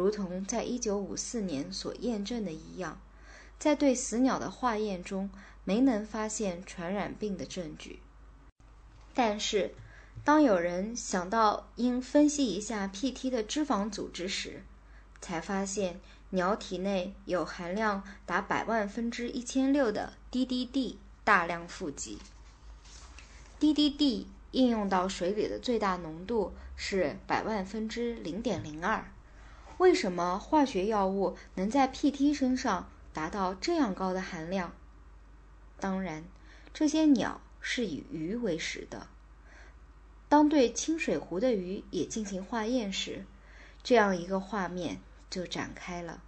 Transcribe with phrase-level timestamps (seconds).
[0.00, 2.98] 如同在1954年所验证的一样，
[3.58, 5.28] 在对死鸟的化验中
[5.62, 8.00] 没能发现传染病的证据。
[9.12, 9.74] 但是，
[10.24, 14.62] 当有人想到应分析一下 Pt 的脂肪组织时，
[15.20, 22.18] 才发现鸟体内有含量达百万分之一千六的 DDD 大量富集。
[23.60, 29.04] DDD 应用到水里的最大浓度是百万分之零点零二。
[29.80, 34.74] 为什么化学药物能在 Pt 身上达到这样高的含量？
[35.78, 36.22] 当然，
[36.74, 39.06] 这些鸟是以鱼为食的。
[40.28, 43.24] 当对清水湖的鱼也进行化验时，
[43.82, 46.22] 这样一个画面就展开了：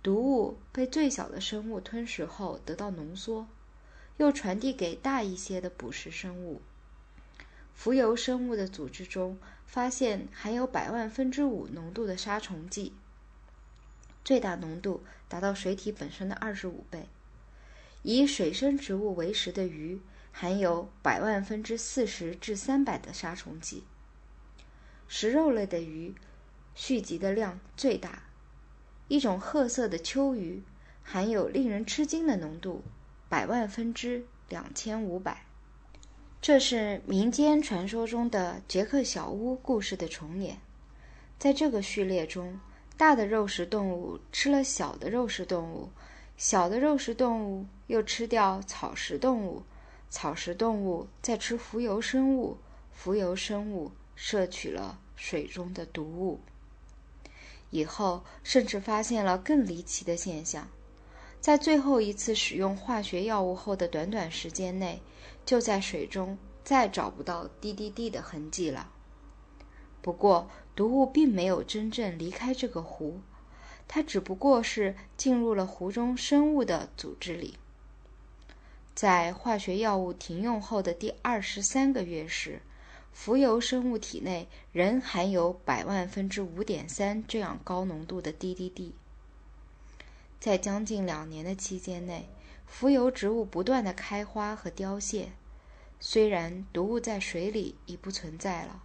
[0.00, 3.48] 毒物被最小的生物吞食后得到浓缩，
[4.18, 6.62] 又传递给大一些的捕食生物。
[7.74, 9.36] 浮游生物的组织中
[9.66, 12.94] 发现含有百万分之五浓度的杀虫剂，
[14.24, 17.08] 最大浓度达到水体本身的二十五倍。
[18.02, 20.00] 以水生植物为食的鱼。
[20.38, 23.84] 含有百万分之四十至三百的杀虫剂。
[25.08, 26.14] 食肉类的鱼，
[26.74, 28.24] 蓄集的量最大。
[29.08, 30.62] 一种褐色的秋鱼，
[31.02, 32.84] 含有令人吃惊的浓度，
[33.30, 35.45] 百万分之两千五百。
[36.40, 40.58] 这是民间传说中的杰克小屋故事的重演。
[41.38, 42.60] 在这个序列中，
[42.96, 45.90] 大的肉食动物吃了小的肉食动物，
[46.36, 49.62] 小的肉食动物又吃掉草食动物。
[50.08, 52.56] 草食动物在吃浮游生物，
[52.92, 56.40] 浮游生物摄取了水中的毒物。
[57.70, 60.68] 以后甚至发现了更离奇的现象：
[61.40, 65.02] 在最后一次使用化学药物后的短短时间内，
[65.46, 68.90] 就在水中再找不到滴滴滴的痕迹了。
[70.02, 73.20] 不过，毒物并没有真正离开这个湖，
[73.88, 77.56] 它只不过是进入了湖中生物的组织里。
[78.94, 82.60] 在化学药物停用后的第二十三个月时，
[83.12, 88.92] 浮游生物体内仍含有百万分之五点三这样高浓度的 DDD。
[90.38, 92.28] 在将近两年的期间内，
[92.66, 95.30] 浮游植物不断的开花和凋谢。
[95.98, 98.82] 虽然毒物在水里已不存在了，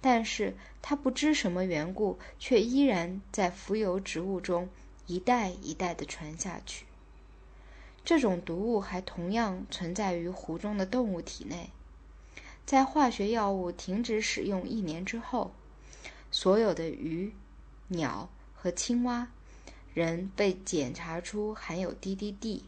[0.00, 4.68] 但是它不知什么缘故，却依然在浮游植物中
[5.06, 6.86] 一代一代的传下去。
[8.04, 11.70] 这种毒物还同样存在于湖中的动物体内。
[12.64, 15.52] 在化学药物停止使用一年之后，
[16.30, 17.32] 所有的鱼、
[17.88, 19.28] 鸟和青蛙
[19.92, 22.62] 仍被检查出含有 DDD，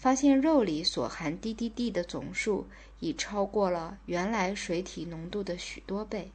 [0.00, 2.66] 发现肉里所含 DDD 的总数
[3.00, 6.30] 已超过了原来水体浓度的许多倍。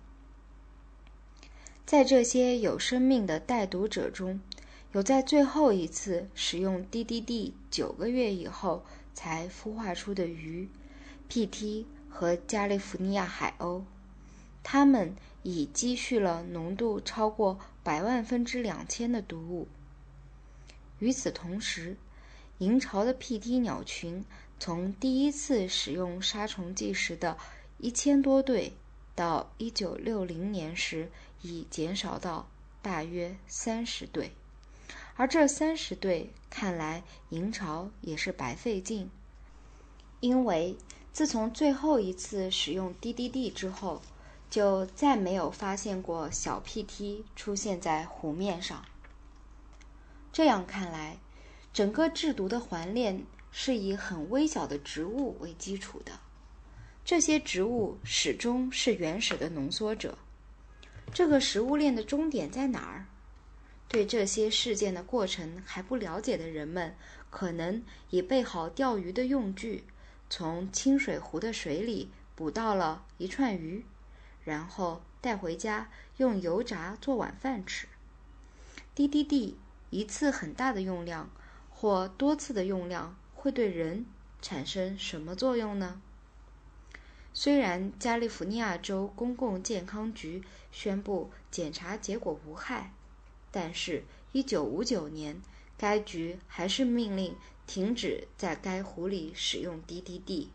[1.84, 4.40] 在这些有生命的带毒者中，
[4.92, 10.70] 有在最后一次使用 DDD 九个月以后才孵化出的鱼
[11.28, 13.82] ，PT 和加利福尼亚海鸥，
[14.62, 19.68] 它们已积蓄了浓度超过百万分之两千的毒物。
[21.00, 21.98] 与此同时，
[22.60, 24.24] 银巢的 PT 鸟群
[24.60, 27.38] 从第一次使用杀虫剂时的
[27.78, 28.74] 一千多对，
[29.14, 31.12] 到一九六零年时
[31.42, 32.48] 已减少到
[32.82, 34.32] 大约三十对。
[35.18, 39.10] 而这三十对，看来银巢也是白费劲，
[40.20, 40.78] 因为
[41.14, 44.02] 自从最后一次使用 DDD 之后，
[44.50, 48.84] 就再没有发现过小 PT 出现在湖面上。
[50.34, 51.18] 这样看来，
[51.76, 53.22] 整个制毒的环链
[53.52, 56.14] 是以很微小的植物为基础的，
[57.04, 60.18] 这些植物始终是原始的浓缩者。
[61.14, 63.08] 这个食物链的终点在哪儿？
[63.90, 66.96] 对这些事件的过程还不了解的人们，
[67.30, 69.84] 可能已备好钓鱼的用具，
[70.30, 73.84] 从清水湖的水里捕到了一串鱼，
[74.46, 77.86] 然后带回家用油炸做晚饭吃。
[78.96, 79.58] 滴滴滴
[79.90, 81.30] 一次很大的用量
[81.86, 84.08] 或多次的用量会对人
[84.42, 86.02] 产生什么作用呢？
[87.32, 92.92] 虽然加利福尼亚州公共健康局宣布检查结果无害。
[93.52, 94.04] 但是
[94.34, 95.40] ，1959年，
[95.78, 97.36] 该局还是命令
[97.68, 100.48] 停止在该湖里使用 DDD。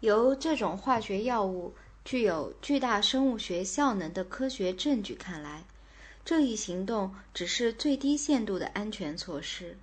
[0.00, 1.72] 由这种化学药物
[2.04, 5.62] 具有巨大生物学效能的科学证据看来，
[6.26, 9.78] 这一行动只是最低限度的安全措施。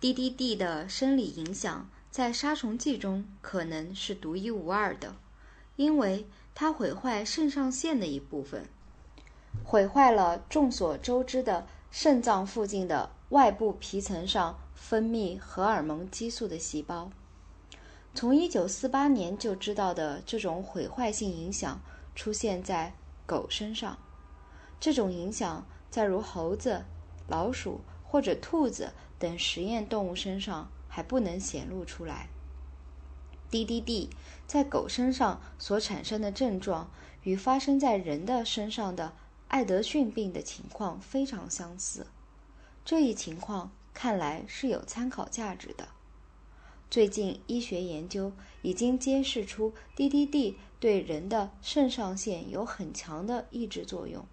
[0.00, 5.14] DDD 的生理影响在杀虫剂中可能是独一无二的，
[5.76, 8.66] 因为它毁坏肾上腺的一部分。
[9.62, 17.08] 毁坏了众所周知的肾脏附近的外部皮层上分泌荷尔蒙激素的细胞。
[18.16, 21.80] 从1948年就知道的这种毁坏性影响
[22.16, 22.92] 出现在
[23.26, 23.96] 狗身上，
[24.80, 26.86] 这种影响在如猴子、
[27.28, 32.30] 老鼠或者兔子等实验动物身上还不能显露出来。
[33.50, 34.08] DDD
[34.46, 36.90] 在狗身上所产生的症状
[37.24, 39.12] 与发生在人的身上的
[39.48, 42.06] 艾德逊病的情况非常相似，
[42.84, 45.88] 这一情况看来是有参考价值的。
[46.88, 48.32] 最近医学研究
[48.62, 54.24] 已经揭示出 DDD 对人的肾上腺有很强的抑制作用。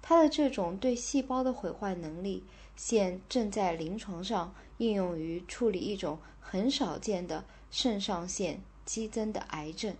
[0.00, 2.44] 它的这种对细胞的毁坏能力，
[2.76, 9.94] 现正在临床上应用于处理一种很少见的肾上腺激增的癌症。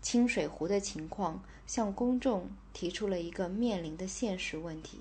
[0.00, 5.00] 清水湖的情况向公众提出了一个面临的现实问题：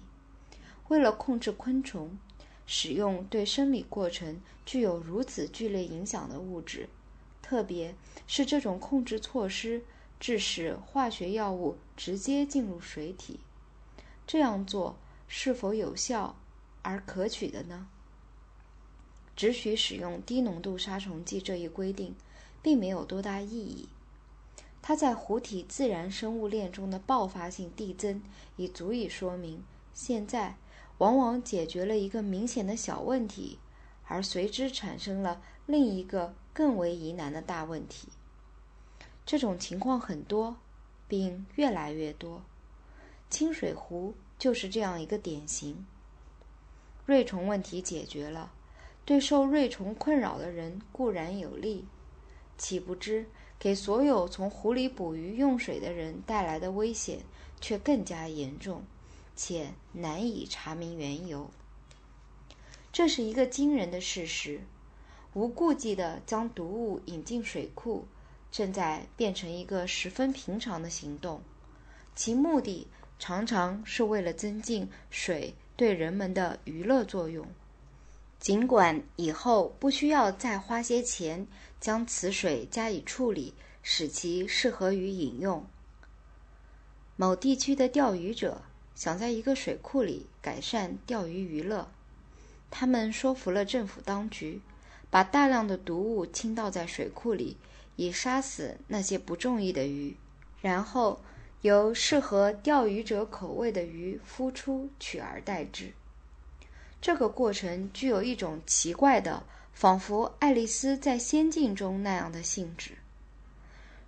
[0.87, 2.17] 为了控制昆虫。
[2.67, 6.89] 使用对生理过程具有如此剧烈影响的物质，
[7.39, 7.93] 特别
[8.25, 9.83] 是这种控制措施
[10.19, 13.39] 致使化学药物直接进入水体，
[14.25, 14.97] 这样做
[15.27, 16.35] 是否有效
[16.81, 17.87] 而可取的呢？
[19.35, 22.15] 只许使用低浓度杀虫剂这一规定，
[22.61, 23.89] 并没有多大意义。
[24.81, 28.21] 它在湖体自然生物链中的爆发性递增，
[28.55, 29.63] 已足以说明
[29.93, 30.55] 现在。
[30.99, 33.59] 往往解决了一个明显的小问题，
[34.07, 38.07] 而随之产生了另一个更为疑难的大问题。
[39.25, 40.57] 这种情况很多，
[41.07, 42.43] 并越来越多。
[43.29, 45.85] 清水湖就是这样一个典型。
[47.05, 48.51] 瑞虫问题解决了，
[49.03, 51.85] 对受瑞虫困扰的人固然有利，
[52.57, 53.25] 岂不知
[53.57, 57.19] 给所有从湖里捕鱼用水的人带来的危险
[57.59, 58.83] 却更加严重。
[59.35, 61.49] 且难以查明缘由。
[62.93, 64.61] 这是一个惊人的事实：
[65.33, 68.07] 无顾忌地将毒物引进水库，
[68.55, 71.41] 正在变成一个十分平常的行动。
[72.15, 72.87] 其目的
[73.19, 77.45] 常常是为了增进水对人们的娱乐作用。
[78.39, 81.45] 尽管以后不需要再花些钱
[81.81, 83.53] 将此水加以处理，
[83.83, 85.65] 使其适合于饮用。
[87.17, 88.61] 某地区的钓鱼者。
[88.95, 91.85] 想在一个水库里改善钓鱼娱乐，
[92.71, 94.61] 他们说服了政府当局，
[95.09, 97.57] 把大量的毒物倾倒在水库里，
[97.95, 100.15] 以杀死那些不中意的鱼，
[100.61, 101.21] 然后
[101.61, 105.91] 由适合钓鱼者口味的鱼孵出，取而代之。
[107.01, 109.43] 这个过程具有一种奇怪的，
[109.73, 112.91] 仿佛爱丽丝在仙境中那样的性质。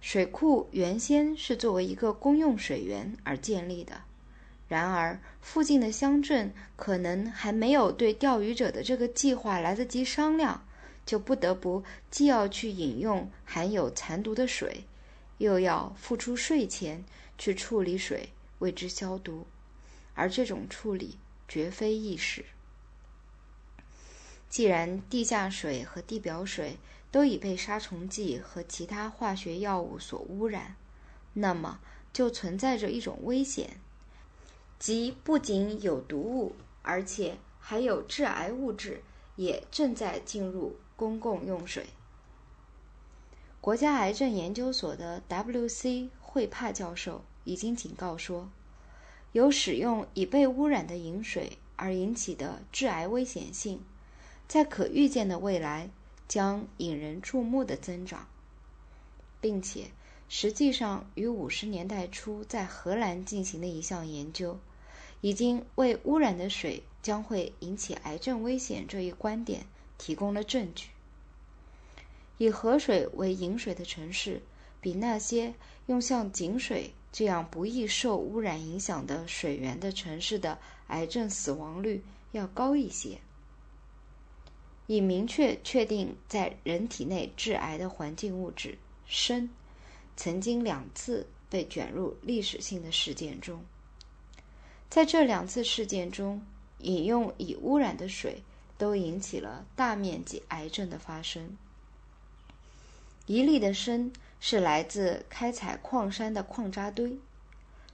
[0.02, 4.02] 水库原先是作为一个公用水源而建立的。
[4.68, 10.66] 然而，附近的乡镇可能还没有对钓鱼者的这个计划来得及商量，
[11.08, 14.84] 就不得不既要去饮用含有残毒的水，
[15.40, 17.04] 又要付出税钱
[17.38, 19.48] 去处理水，为之消毒。
[20.14, 21.18] 而这种处理
[21.48, 22.44] 绝非易事。
[24.50, 26.78] 既然地下水和地表水
[27.10, 30.76] 都已被杀虫剂和其他化学药物所污染，
[31.34, 31.80] 那么
[32.12, 33.80] 就存在着一种危险。
[34.80, 39.04] 即不仅有毒物，而且还有致癌物质，
[39.36, 41.86] 也正在进入公共用水。
[43.62, 46.10] 国家癌症研究所的 W.C.
[46.20, 48.50] 惠帕教授已经警告说，
[49.32, 53.82] 由使用已被污染的饮水而引起的致癌危险性，
[54.48, 55.90] 在可预见的未来
[56.28, 58.28] 将引人注目的增长，
[59.40, 59.92] 并且。
[60.30, 64.60] 实际上，与五十年代初在荷兰进行的一项研究，
[65.22, 69.66] 已经为污染的水将会引起癌症危险这一观点
[69.98, 70.90] 提供了证据。
[72.38, 74.42] 以河水为饮水的城市，
[74.80, 75.54] 比那些
[75.88, 83.18] 用像井水这样不易受污染影响的水源的城市的癌症死亡率要高一些。
[84.86, 89.50] 已明确确定在人体内致癌的环境物质砷。
[90.16, 93.64] 曾经两次被卷入历史性的事件中，
[94.90, 96.42] 在这两次事件中，
[96.80, 98.42] 饮用已污染的水
[98.78, 101.58] 都引起了大面积癌症的发生。
[103.26, 107.18] 一例的砷是来自开采矿山的矿渣堆，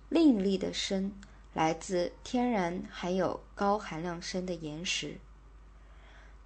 [0.09, 1.11] 另一例的砷
[1.53, 5.17] 来自天然含有高含量砷的岩石。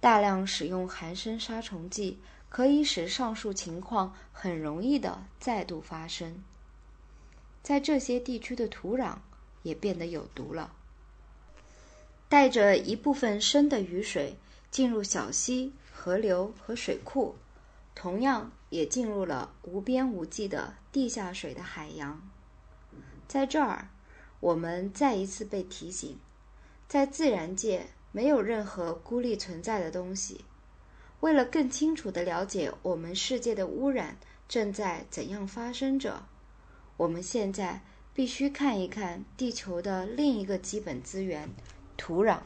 [0.00, 2.18] 大量使用含砷杀虫剂。
[2.50, 6.42] 可以使上述情况很容易的再度发生。
[7.62, 9.16] 在这些地区的土壤
[9.62, 10.72] 也变得有毒了。
[12.28, 14.36] 带着一部分深的雨水
[14.70, 17.34] 进入小溪、河流和水库，
[17.94, 22.20] 同样也进入了无边无际的地下水的海洋。
[23.26, 23.88] 在这儿，
[24.40, 26.18] 我们再一次被提醒，
[26.86, 30.44] 在自然界没有任何孤立存在的东西。
[31.20, 34.16] 为了更清楚地了解我们世界的污染
[34.48, 36.26] 正在怎样发生着，
[36.98, 37.82] 我们现在
[38.12, 41.48] 必须看一看地球的另一个基本资源——
[41.98, 42.38] 土壤。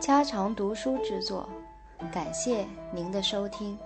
[0.00, 1.48] 家常读书制作，
[2.12, 3.78] 感谢您的收听。